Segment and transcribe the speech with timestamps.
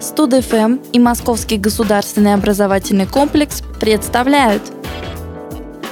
[0.00, 4.62] Студ-ФМ и Московский государственный образовательный комплекс представляют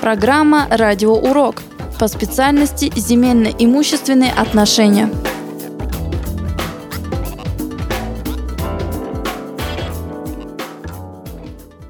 [0.00, 1.62] Программа «Радиоурок»
[1.98, 5.10] по специальности «Земельно-имущественные отношения».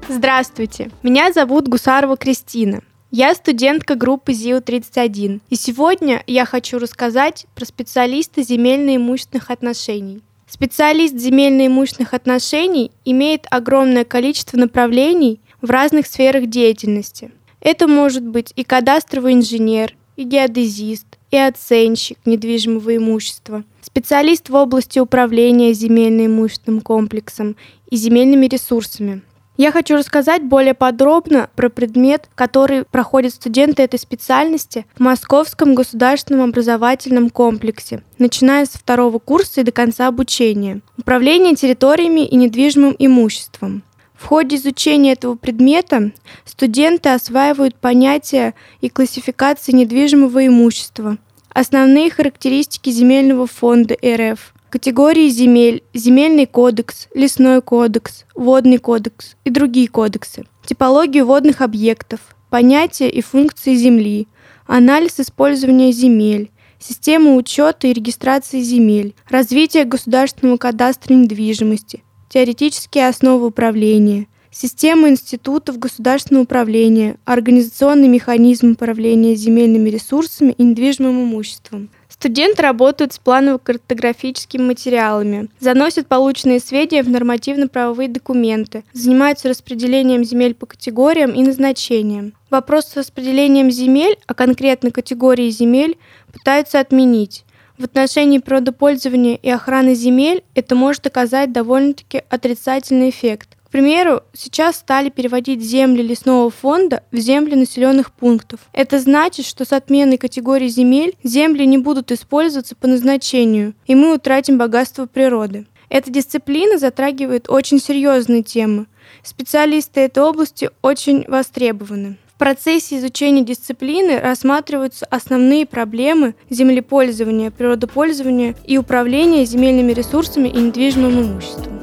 [0.09, 2.81] Здравствуйте, меня зовут Гусарова Кристина.
[3.11, 10.23] Я студентка группы ЗИУ-31, и сегодня я хочу рассказать про специалиста земельно-имущественных отношений.
[10.47, 17.31] Специалист земельно-имущественных отношений имеет огромное количество направлений в разных сферах деятельности.
[17.59, 24.99] Это может быть и кадастровый инженер, и геодезист, и оценщик недвижимого имущества, специалист в области
[24.99, 27.57] управления земельно-имущественным комплексом
[27.89, 29.21] и земельными ресурсами,
[29.57, 36.49] я хочу рассказать более подробно про предмет, который проходят студенты этой специальности в Московском государственном
[36.49, 40.81] образовательном комплексе, начиная с второго курса и до конца обучения.
[40.97, 43.83] Управление территориями и недвижимым имуществом.
[44.13, 46.11] В ходе изучения этого предмета
[46.45, 51.17] студенты осваивают понятия и классификации недвижимого имущества,
[51.49, 59.87] основные характеристики земельного фонда РФ, категории земель, земельный кодекс, лесной кодекс, водный кодекс и другие
[59.87, 64.27] кодексы, типологию водных объектов, понятия и функции земли,
[64.65, 74.27] анализ использования земель, систему учета и регистрации земель, развитие государственного кадастра недвижимости, теоретические основы управления,
[74.51, 83.19] система институтов государственного управления, организационный механизм управления земельными ресурсами и недвижимым имуществом, Студенты работают с
[83.19, 92.33] планово-картографическими материалами, заносят полученные сведения в нормативно-правовые документы, занимаются распределением земель по категориям и назначениям.
[92.49, 95.95] Вопрос с распределением земель, а конкретно категории земель,
[96.33, 97.45] пытаются отменить.
[97.77, 103.56] В отношении природопользования и охраны земель это может оказать довольно-таки отрицательный эффект.
[103.67, 108.61] К примеру, сейчас стали переводить земли лесного фонда в земли населенных пунктов.
[108.71, 114.15] Это значит, что с отменой категории земель земли не будут использоваться по назначению, и мы
[114.15, 115.65] утратим богатство природы.
[115.89, 118.85] Эта дисциплина затрагивает очень серьезные темы.
[119.21, 122.15] Специалисты этой области очень востребованы.
[122.33, 131.21] В процессе изучения дисциплины рассматриваются основные проблемы землепользования, природопользования и управления земельными ресурсами и недвижимым
[131.21, 131.76] имуществом.